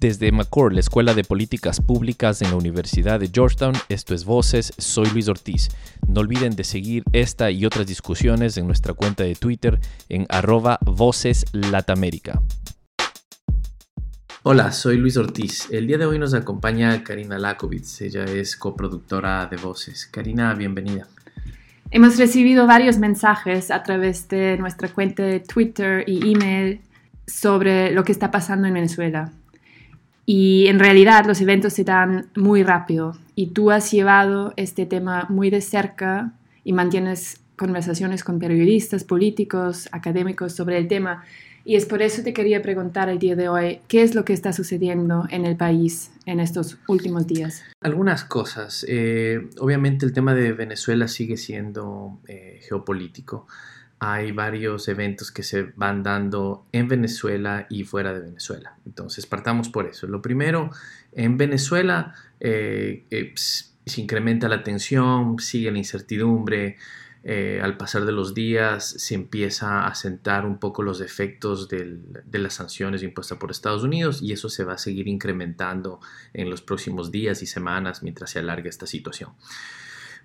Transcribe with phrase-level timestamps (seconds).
[0.00, 4.72] Desde McCord, la Escuela de Políticas Públicas en la Universidad de Georgetown, esto es Voces,
[4.78, 5.68] soy Luis Ortiz.
[6.08, 9.78] No olviden de seguir esta y otras discusiones en nuestra cuenta de Twitter
[10.08, 11.44] en arroba Voces
[14.42, 15.68] Hola, soy Luis Ortiz.
[15.70, 18.00] El día de hoy nos acompaña Karina Lakovitz.
[18.00, 20.06] Ella es coproductora de Voces.
[20.06, 21.08] Karina, bienvenida.
[21.90, 26.80] Hemos recibido varios mensajes a través de nuestra cuenta de Twitter y email
[27.26, 29.30] sobre lo que está pasando en Venezuela.
[30.32, 35.26] Y en realidad los eventos se dan muy rápido y tú has llevado este tema
[35.28, 41.24] muy de cerca y mantienes conversaciones con periodistas, políticos, académicos sobre el tema.
[41.64, 44.32] Y es por eso te quería preguntar el día de hoy, ¿qué es lo que
[44.32, 47.64] está sucediendo en el país en estos últimos días?
[47.80, 48.86] Algunas cosas.
[48.88, 53.48] Eh, obviamente el tema de Venezuela sigue siendo eh, geopolítico
[54.00, 58.78] hay varios eventos que se van dando en Venezuela y fuera de Venezuela.
[58.86, 60.06] Entonces, partamos por eso.
[60.06, 60.70] Lo primero,
[61.12, 66.78] en Venezuela eh, eh, se incrementa la tensión, sigue la incertidumbre.
[67.22, 72.38] Eh, al pasar de los días se empieza a sentar un poco los efectos de
[72.38, 76.00] las sanciones impuestas por Estados Unidos y eso se va a seguir incrementando
[76.32, 79.32] en los próximos días y semanas mientras se alargue esta situación.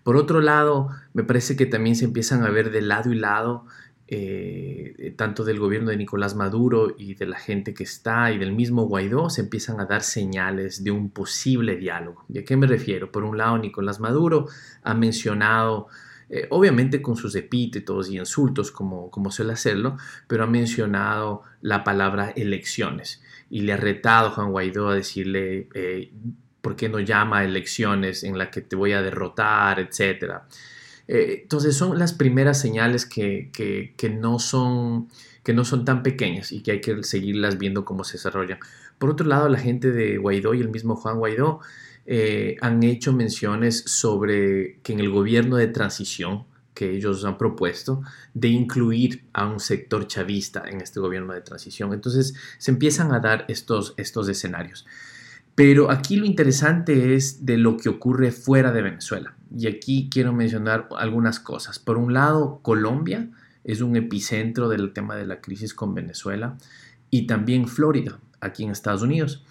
[0.05, 3.65] Por otro lado, me parece que también se empiezan a ver de lado y lado,
[4.07, 8.51] eh, tanto del gobierno de Nicolás Maduro y de la gente que está y del
[8.51, 12.23] mismo Guaidó, se empiezan a dar señales de un posible diálogo.
[12.29, 13.11] ¿Y a qué me refiero?
[13.11, 14.45] Por un lado, Nicolás Maduro
[14.83, 15.87] ha mencionado
[16.29, 19.97] eh, obviamente con sus epítetos y insultos como, suele hacerlo,
[20.27, 25.67] pero ha mencionado la palabra elecciones y le ha retado a Juan Guaidó a decirle,
[25.73, 26.13] eh,
[26.65, 30.47] ¿por qué no llama a elecciones en la que te voy a derrotar, etcétera?
[31.07, 35.07] Eh, entonces son las primeras señales que, no son,
[35.43, 38.57] que no son tan pequeñas y que hay que seguirlas viendo cómo se desarrollan.
[38.97, 41.59] Por otro lado, la gente de Guaidó y el mismo Juan Guaidó
[42.07, 48.01] eh, han hecho menciones sobre que en el gobierno de transición que ellos han propuesto
[48.33, 51.93] de incluir a un sector chavista en este gobierno de transición.
[51.93, 54.87] Entonces se empiezan a dar estos, estos escenarios.
[55.55, 59.35] Pero aquí lo interesante es de lo que ocurre fuera de Venezuela.
[59.57, 61.79] Y aquí quiero mencionar algunas cosas.
[61.79, 63.29] Por un lado, Colombia
[63.63, 66.57] es un epicentro del tema de la crisis con Venezuela
[67.09, 69.43] y también Florida, aquí en Estados Unidos.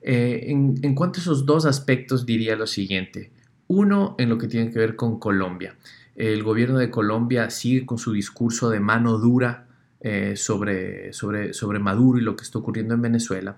[0.00, 3.30] Eh, en, cuanto a esos dos aspectos, diría lo siguiente.
[3.68, 5.76] Uno, en lo que tiene que ver con Colombia.
[6.16, 9.66] El gobierno de Colombia sigue con su discurso de mano dura
[10.00, 13.56] eh, sobre, sobre, sobre Maduro y lo que está ocurriendo en Venezuela.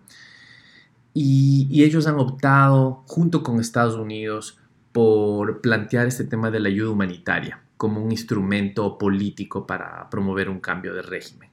[1.14, 4.58] Y, ellos han optado, junto con Estados Unidos,
[4.92, 10.60] por plantear este tema de la ayuda humanitaria como un instrumento político para promover un
[10.60, 11.50] cambio de régimen.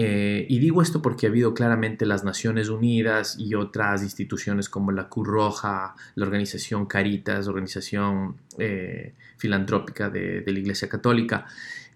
[0.00, 4.92] Eh, y digo esto porque ha habido claramente las Naciones Unidas y otras instituciones como
[4.92, 11.46] la Cruz Roja, la organización Caritas, organización eh, filantrópica de, la Iglesia Católica,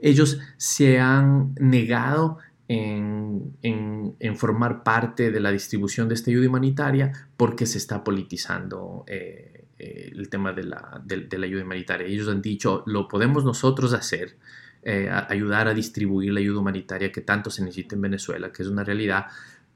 [0.00, 7.66] ellos se han negado en, formar parte de la distribución de esta ayuda humanitaria porque
[7.66, 11.02] se está politizando eh, eh, el tema de la,
[11.42, 12.06] ayuda humanitaria.
[12.06, 14.36] Ellos han dicho, lo podemos nosotros hacer,
[14.82, 18.68] eh, ayudar a distribuir la ayuda humanitaria que tanto se necesita en Venezuela, que es
[18.68, 19.26] una realidad,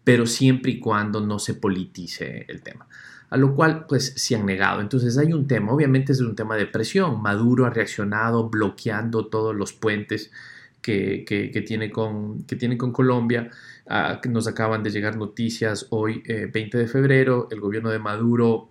[0.04, 2.86] pero siempre y cuando no se politice el tema.
[3.28, 4.80] A lo cual, pues, se han negado.
[4.80, 7.20] Entonces hay un tema, obviamente es un tema de presión.
[7.20, 10.30] Maduro ha reaccionado bloqueando todos los puentes
[10.86, 13.50] que, tiene, con, que tiene con Colombia.
[13.88, 18.70] Ah, nos acaban de llegar noticias hoy, 20 eh, de febrero, el gobierno de Maduro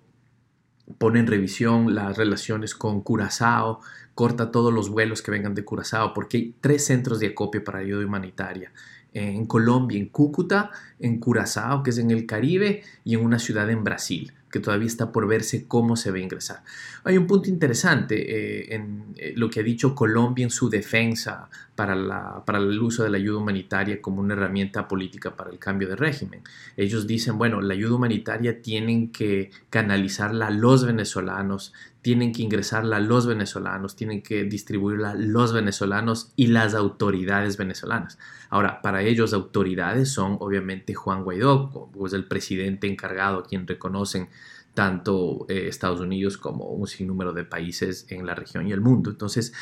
[0.97, 3.81] pone en revisión las relaciones con Curazao,
[4.13, 7.79] corta todos los vuelos que vengan de Curazao, porque hay tres centros de acopio para
[7.79, 8.71] ayuda humanitaria.
[9.11, 13.69] En Colombia, en Cúcuta, en Curazao, que es en el Caribe, y en una ciudad
[13.69, 16.63] en Brasil que todavía está por verse cómo se va a ingresar.
[17.03, 21.49] Hay un punto interesante eh, en eh, lo que ha dicho Colombia en su defensa
[21.75, 25.89] para, para el uso de la ayuda humanitaria como una herramienta política para el cambio
[25.89, 26.41] de régimen.
[26.77, 31.73] Ellos dicen, bueno, la ayuda humanitaria tienen que canalizarla a los venezolanos,
[32.05, 38.19] tienen que ingresarla los venezolanos, tienen que distribuirla los venezolanos y las autoridades venezolanas.
[38.51, 44.29] Ahora, para ellos autoridades son obviamente Juan Guaidó, pues el presidente encargado quien reconocen
[44.75, 49.09] tanto eh, Estados Unidos como un sinnúmero de países en la región y el mundo.
[49.09, 49.53] Entonces,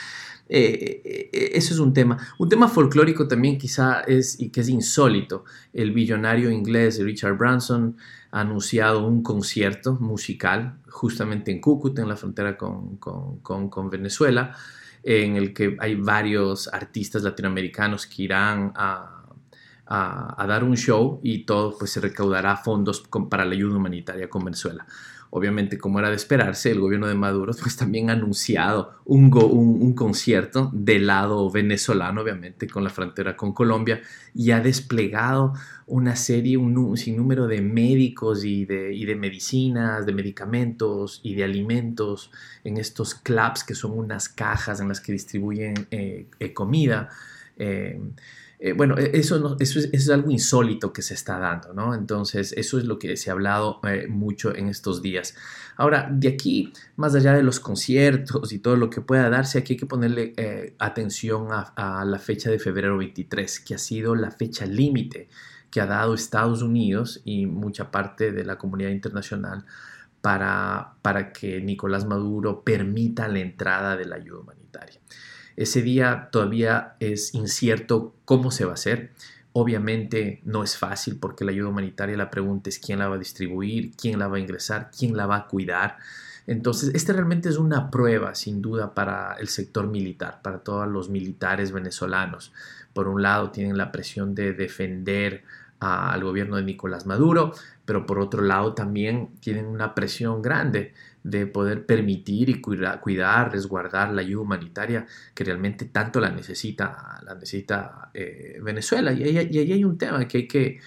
[0.50, 1.01] eh,
[1.31, 2.18] eh, eso es un tema.
[2.38, 5.45] Un tema folclórico también quizá es, y que es insólito.
[5.71, 7.95] El billonario inglés Richard Branson
[8.31, 14.57] ha anunciado un concierto musical justamente en Cúcuta, en la frontera con, con Venezuela,
[15.04, 19.23] en el que hay varios artistas latinoamericanos que irán a
[19.85, 24.45] a, dar un show y todo pues se recaudará fondos para la ayuda humanitaria con
[24.45, 24.85] Venezuela.
[25.35, 29.94] Obviamente, como era de esperarse, el gobierno de Maduro pues también ha anunciado un, un,
[29.95, 34.00] concierto del lado venezolano, obviamente, con la frontera con Colombia,
[34.35, 35.53] y ha desplegado
[35.88, 41.44] una serie, un, sinnúmero de médicos y de, y de, medicinas, de medicamentos y de
[41.45, 42.30] alimentos
[42.63, 47.09] en estos clubs que son unas cajas en las que distribuyen eh, eh, comida.
[47.57, 48.00] Eh,
[48.65, 51.94] eh, bueno, e-, eso, es, algo insólito que se está dando, ¿no?
[51.94, 55.36] Entonces, eso es lo que se ha hablado eh, mucho en estos días.
[55.75, 59.74] Ahora, de aquí, más allá de los conciertos y todo lo que pueda darse, aquí
[59.74, 64.31] hay que ponerle eh, atención a, la fecha de febrero 23, que ha sido la
[64.31, 65.27] fecha límite
[65.69, 69.66] que ha dado Estados Unidos y mucha parte de la comunidad internacional
[70.21, 75.01] para que Nicolás Maduro permita la entrada de la ayuda humanitaria.
[75.56, 79.12] Ese día todavía es incierto cómo se va a hacer.
[79.52, 83.20] Obviamente no es fácil porque la ayuda humanitaria la pregunta es quién la va a
[83.20, 85.98] distribuir, quién la va a ingresar, quién la va a cuidar.
[86.48, 91.10] Entonces, este realmente es una prueba, sin duda, para el sector militar, para todos los
[91.10, 92.52] militares venezolanos.
[92.94, 95.44] Por un lado, tienen la presión de defender
[95.80, 97.54] al gobierno de Nicolás Maduro,
[97.86, 104.12] pero por otro lado también tienen una presión grande de poder permitir y cuidar, resguardar
[104.14, 109.14] la ayuda humanitaria que realmente tanto la necesita, la necesita eh, Venezuela.
[109.14, 110.80] Y ahí, hay un tema que hay que,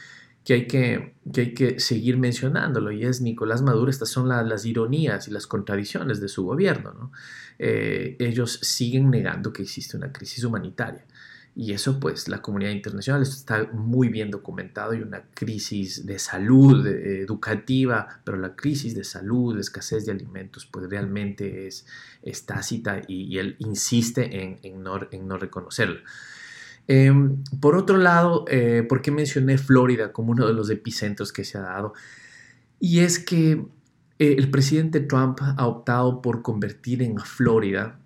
[0.44, 4.66] que hay que, que hay que seguir mencionándolo y es Nicolás Maduro, estas son las
[4.66, 7.12] ironías y las contradicciones de su gobierno.
[7.58, 11.04] Eh, ellos siguen negando que existe una crisis humanitaria.
[11.58, 14.92] Y eso pues la comunidad internacional está muy bien documentado.
[14.92, 20.66] Hay una crisis de salud educativa, pero la crisis de salud, de escasez de alimentos,
[20.66, 21.86] pues realmente es,
[22.20, 26.00] es tácita y, él insiste en, no, en no reconocerlo.
[26.88, 31.44] Em, por otro lado, eh, ¿por qué mencioné Florida como uno de los epicentros que
[31.44, 31.94] se ha dado?
[32.80, 33.64] Y es que
[34.18, 37.98] eh, el presidente Trump ha optado por convertir en Florida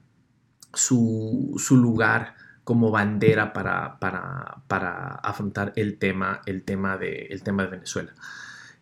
[0.73, 2.40] su lugar
[2.71, 8.15] como bandera para, para, afrontar el tema, el tema, de, el tema de Venezuela.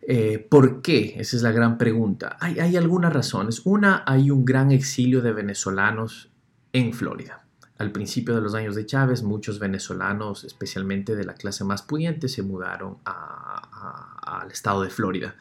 [0.03, 1.15] Eh, ¿Por qué?
[1.17, 2.37] Esa es la gran pregunta.
[2.39, 3.63] Hay, hay, algunas razones.
[3.65, 6.29] Una, hay un gran exilio de venezolanos
[6.71, 7.47] en Florida.
[7.79, 12.27] Al principio de los años de Chávez, muchos venezolanos, especialmente de la clase más pudiente,
[12.27, 15.33] se mudaron al estado de Florida.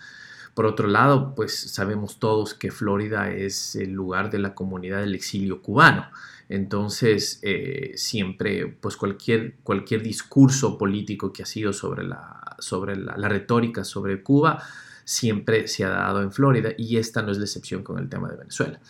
[0.54, 5.14] Por otro lado, pues sabemos todos que Florida es el lugar de la comunidad del
[5.14, 6.06] exilio cubano.
[6.48, 13.28] Entonces, eh, siempre, pues cualquier, cualquier discurso político que ha sido sobre, la, sobre la,
[13.28, 14.62] retórica sobre Cuba,
[15.04, 18.30] siempre se ha dado en Florida y esta no es la excepción con el tema
[18.30, 18.80] de Venezuela.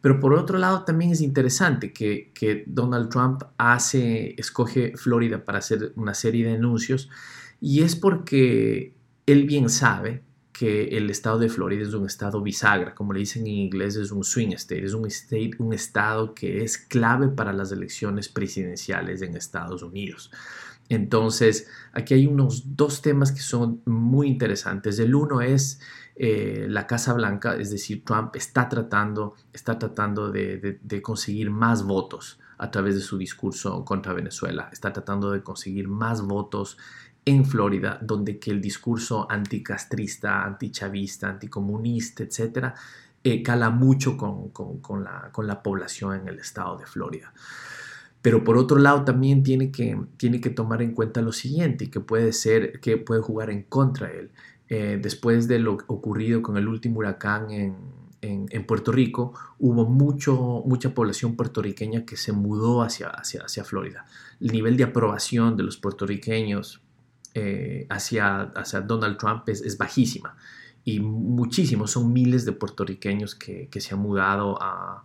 [0.00, 5.58] Pero por otro lado, también es interesante que, que Donald Trump hace, escoge Florida para
[5.58, 7.10] hacer una serie de anuncios
[7.60, 8.94] y es porque
[9.26, 10.22] él bien sabe
[10.60, 14.10] que el estado de Florida es un estado bisagra, como le dicen en inglés, es
[14.10, 19.22] un swing state, es un, state, un estado que es clave para las elecciones presidenciales
[19.22, 20.30] en Estados Unidos.
[20.90, 24.98] Entonces, aquí hay unos dos temas que son muy interesantes.
[24.98, 25.80] El uno es
[26.14, 31.84] eh, la Casa Blanca, es decir, Trump está tratando, está tratando de, de conseguir más
[31.84, 36.76] votos a través de su discurso contra Venezuela, está tratando de conseguir más votos
[37.24, 42.74] en Florida, donde que el discurso anticastrista, antichavista, anticomunista, etcétera,
[43.22, 44.50] eh, cala mucho con,
[45.04, 47.32] la, con, la, población en el estado de Florida.
[48.22, 52.00] Pero por otro lado también tiene que, tiene que tomar en cuenta lo siguiente, que
[52.00, 54.30] puede ser, que puede jugar en contra de él.
[54.68, 57.76] Eh, después de lo ocurrido con el último huracán en,
[58.22, 64.06] en, Puerto Rico, hubo mucho, mucha población puertorriqueña que se mudó hacia, hacia, hacia Florida.
[64.40, 66.82] El nivel de aprobación de los puertorriqueños
[67.34, 70.36] eh, hacia, hacia, Donald Trump es, bajísima.
[70.84, 75.02] Y muchísimos, son miles de puertorriqueños que, se han mudado al,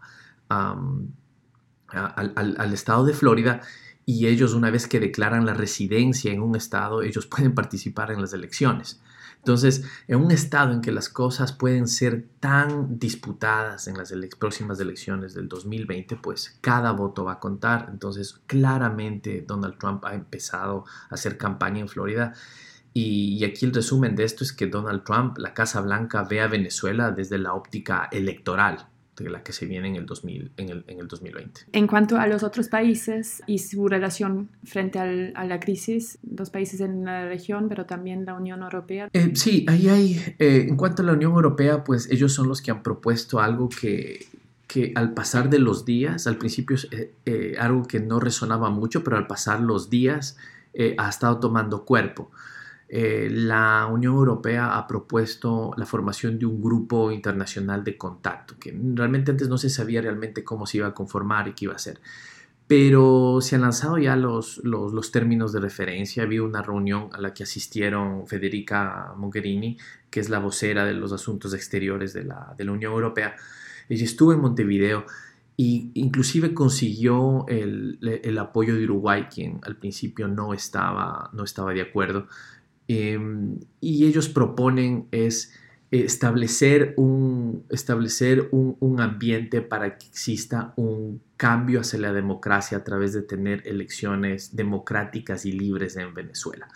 [1.87, 3.61] al, estado de Florida
[4.05, 8.21] y ellos una vez que declaran la residencia en un estado, ellos pueden participar en
[8.21, 9.01] las elecciones.
[9.45, 14.79] Entonces, en un estado en que las cosas pueden ser tan disputadas en las próximas
[14.79, 17.89] elecciones del 2020, pues cada voto va a contar.
[17.91, 22.33] Entonces, claramente Donald Trump ha empezado a hacer campaña en Florida.
[22.91, 26.47] Y, aquí el resumen de esto es que Donald Trump, la Casa Blanca, ve a
[26.47, 30.83] Venezuela desde la óptica electoral de la que se viene en el, 2000, en el,
[30.87, 31.61] en el 2020.
[31.71, 36.49] En cuanto a los otros países y su relación frente al, a la crisis, los
[36.49, 39.09] países en la región, pero también la Unión Europea.
[39.13, 42.61] Eh, sí, ahí hay, eh, en cuanto a la Unión Europea, pues ellos son los
[42.61, 44.25] que han propuesto algo que,
[44.67, 49.03] que al pasar de los días, al principio es eh, algo que no resonaba mucho,
[49.03, 50.37] pero al pasar los días,
[50.77, 52.31] eh, ha estado tomando cuerpo.
[52.87, 58.77] Eh, la Unión Europea ha propuesto la formación de un grupo internacional de contacto, que
[58.93, 61.79] realmente antes no se sabía realmente cómo se iba a conformar y qué iba a
[61.79, 61.99] ser.
[62.67, 66.23] Pero se han lanzado ya los, los, términos de referencia.
[66.23, 69.77] Ha habido una reunión a la que asistieron Federica Mogherini,
[70.09, 73.35] que es la vocera de los asuntos exteriores de la, de la Unión Europea.
[73.87, 75.05] Ella estuvo en Montevideo
[75.57, 81.71] e inclusive consiguió el, el, apoyo de Uruguay, quien al principio no estaba, no estaba
[81.71, 82.27] de acuerdo.
[82.87, 85.53] Em, y ellos proponen es
[85.91, 92.83] establecer un, establecer un, un, ambiente para que exista un cambio hacia la democracia a
[92.83, 96.67] través de tener elecciones democráticas y libres en Venezuela.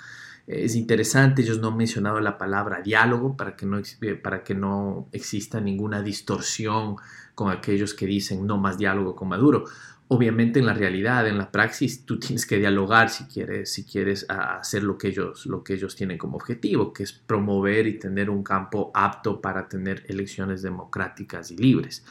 [0.49, 3.79] Es interesante, ellos no han mencionado la palabra diálogo para que no,
[4.23, 6.95] para que no exista ninguna distorsión
[7.39, 9.63] con aquellos que dicen no más diálogo con Maduro
[10.09, 14.25] obviamente en la realidad, en la praxis, tú tienes que dialogar si quieres, si quieres
[14.27, 18.29] hacer lo que, ellos, lo que ellos tienen como objetivo, que es promover y tener
[18.29, 22.03] un campo apto para tener elecciones democráticas y libres.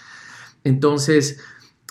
[0.62, 1.40] Entonces,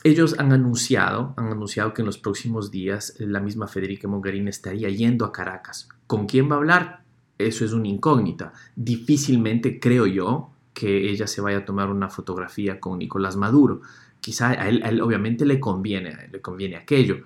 [0.04, 4.90] ellos han anunciado, han anunciado que en los próximos días la misma Federica Mogherini estaría
[4.90, 5.90] yendo a Caracas.
[6.08, 7.04] ¿Con quién va a hablar?
[7.38, 8.54] Eso es una incógnita.
[8.78, 13.82] Difícilmente creo yo que ella se vaya a tomar una fotografía con Nicolás Maduro.
[14.22, 17.24] Quizá a él, obviamente le conviene, le conviene aquello,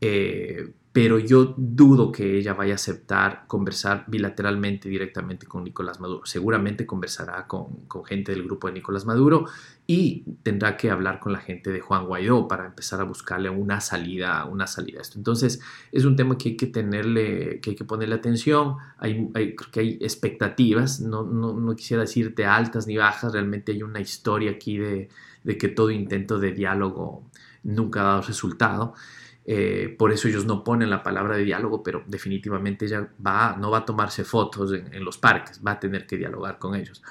[0.00, 6.26] eh, pero yo dudo que ella vaya a aceptar conversar bilateralmente directamente con Nicolás Maduro.
[6.26, 9.44] Seguramente conversará con, con, gente del grupo de Nicolás Maduro
[9.86, 13.80] y tendrá que hablar con la gente de Juan Guaidó para empezar a buscarle una
[13.80, 15.18] salida, una salida a esto.
[15.18, 15.60] Entonces
[15.92, 18.74] es un tema que hay que tenerle, que hay que ponerle atención.
[18.98, 23.70] Hay, hay creo que hay expectativas, no, no, no quisiera decirte altas ni bajas, realmente
[23.70, 25.10] hay una historia aquí de
[25.44, 27.22] de que todo intento de diálogo
[27.62, 28.94] nunca ha dado resultado.
[29.50, 33.70] Eh, por eso ellos no ponen la palabra de diálogo, pero definitivamente ella va, no
[33.70, 37.02] va a tomarse fotos en, los parques, va a tener que dialogar con ellos.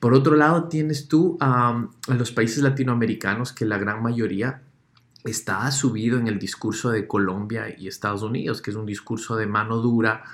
[0.00, 4.62] Por otro lado, tienes tú a los países latinoamericanos que la gran mayoría
[5.22, 9.46] está subido en el discurso de Colombia y Estados Unidos, que es un discurso de
[9.46, 10.24] mano dura,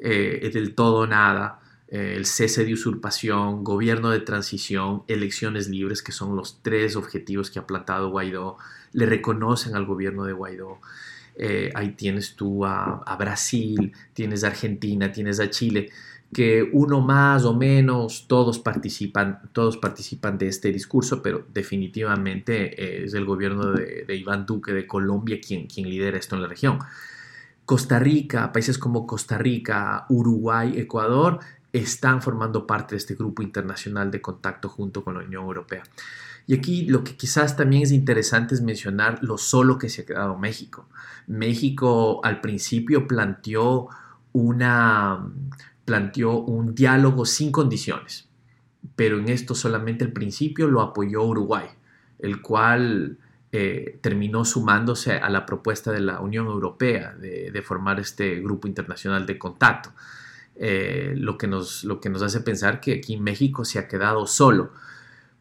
[0.00, 6.12] eh, del todo nada, eh, el cese de usurpación, gobierno de transición, elecciones libres, que
[6.12, 8.56] son los tres objetivos que ha plantado Guaidó,
[8.92, 10.80] le reconocen al gobierno de Guaidó.
[11.36, 15.90] Eh, ahí tienes tú a, Brasil, tienes a Argentina, tienes a Chile,
[16.32, 23.04] que uno más o menos, todos participan, todos participan de este discurso, pero definitivamente eh,
[23.04, 26.78] es el gobierno de, Iván Duque de Colombia quien, quien lidera esto en la región.
[27.64, 31.40] Costa Rica, países como Costa Rica, Uruguay, Ecuador,
[31.74, 35.82] están formando parte de este grupo internacional de contacto junto con la Unión Europea.
[36.46, 40.06] Y aquí lo que quizás también es interesante es mencionar lo solo que se ha
[40.06, 40.88] quedado México.
[41.26, 43.88] México al principio planteó,
[44.32, 45.26] una,
[45.84, 48.28] planteó un diálogo sin condiciones,
[48.94, 51.66] pero en esto solamente al principio lo apoyó Uruguay,
[52.20, 53.18] el cual
[53.50, 58.68] eh, terminó sumándose a la propuesta de la Unión Europea de, de formar este grupo
[58.68, 59.90] internacional de contacto.
[60.56, 64.26] Eh, lo, que nos, lo que nos hace pensar que aquí México se ha quedado
[64.26, 64.70] solo.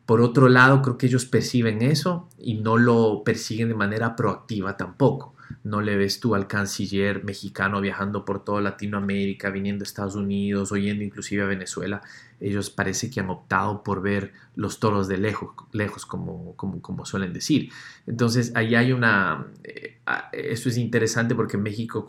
[0.05, 4.75] Por otro lado, creo que ellos perciben eso y no lo persiguen de manera proactiva
[4.75, 5.35] tampoco.
[5.63, 10.71] No le ves tú al canciller mexicano viajando por toda Latinoamérica, viniendo a Estados Unidos,
[10.73, 12.01] oyendo inclusive a Venezuela.
[12.41, 17.05] Ellos parece que han optado por ver los toros de lejos, lejos como, como, como
[17.05, 17.71] suelen decir.
[18.05, 19.47] Entonces, ahí hay una...
[19.63, 19.99] Eh,
[20.33, 22.05] eso es interesante porque México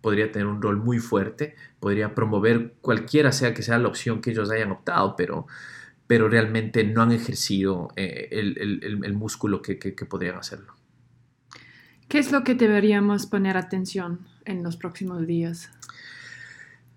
[0.00, 4.30] podría tener un rol muy fuerte, podría promover cualquiera sea que sea la opción que
[4.30, 5.46] ellos hayan optado, pero
[6.06, 9.76] pero realmente no han ejercido eh, el, músculo que
[10.08, 10.72] podrían hacerlo.
[12.08, 15.70] ¿Qué es lo que deberíamos poner atención en los próximos días?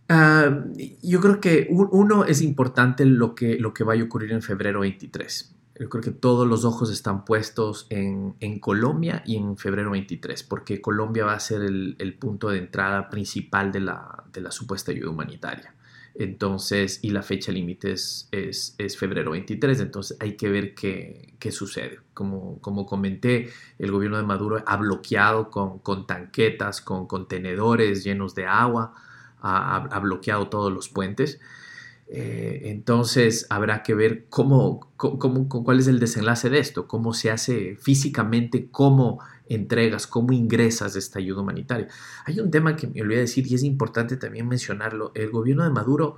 [0.07, 0.65] Ah,
[1.03, 4.81] yo creo que uno es importante lo que, lo que vaya a ocurrir en febrero
[4.81, 5.55] 23.
[5.79, 10.81] Yo creo que todos los ojos están puestos en, Colombia y en febrero 23, porque
[10.81, 15.11] Colombia va a ser el, punto de entrada principal de la, de la supuesta ayuda
[15.11, 15.73] humanitaria.
[16.19, 21.49] Entonces, y la fecha límite es, es, febrero 23, entonces hay que ver qué, qué
[21.49, 22.01] sucede.
[22.13, 28.35] Como, como, comenté, el gobierno de Maduro ha bloqueado con, con tanquetas, con contenedores llenos
[28.35, 28.95] de agua,
[29.41, 31.39] ha bloqueado todos los puentes.
[32.11, 37.29] Eh, entonces habrá que ver cómo, cómo, cuál es el desenlace de esto, cómo se
[37.29, 41.87] hace físicamente, cómo entregas, cómo ingresas esta ayuda humanitaria.
[42.25, 45.11] Hay un tema que me olvidé decir y es importante también mencionarlo.
[45.13, 46.17] El gobierno de Maduro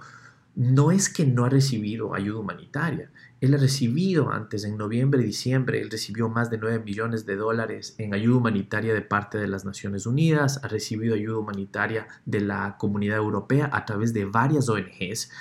[0.55, 3.11] no es que no ha recibido ayuda humanitaria.
[3.41, 7.35] Él ha recibido antes, en noviembre y diciembre, él recibió más de 9 millones de
[7.35, 12.41] dólares en ayuda humanitaria de parte de las Naciones Unidas, ha recibido ayuda humanitaria de
[12.41, 15.31] la comunidad europea a través de varias ONGs.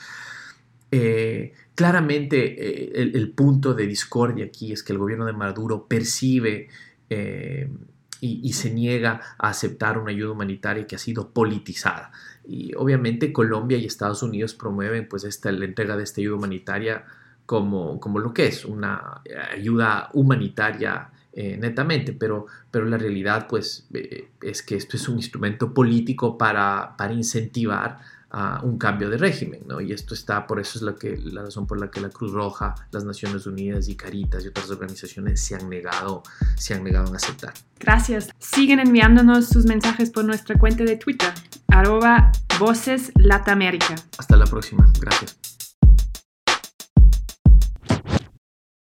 [0.92, 6.68] Eh, claramente eh, el, punto de discordia aquí es que el gobierno de Maduro percibe
[7.08, 7.70] eh,
[8.20, 12.10] y, se niega a aceptar una ayuda humanitaria que ha sido politizada.
[12.46, 17.04] Y obviamente Colombia y Estados Unidos promueven pues esta, la entrega de esta ayuda humanitaria
[17.46, 23.88] como, como lo que es, una ayuda humanitaria netamente, pero, pero la realidad pues
[24.42, 27.98] es que esto es un instrumento político para, para incentivar
[28.30, 29.80] a un cambio de régimen, ¿no?
[29.80, 32.32] Y esto está, por eso es lo que, la razón por la que la Cruz
[32.32, 36.22] Roja, las Naciones Unidas y Caritas y otras organizaciones se han negado,
[36.56, 37.52] se han negado a aceptar.
[37.78, 38.30] Gracias.
[38.38, 41.32] Siguen enviándonos sus mensajes por nuestra cuenta de Twitter,
[41.68, 43.96] arroba Voces Latamérica.
[44.18, 44.90] Hasta la próxima.
[45.00, 45.38] Gracias.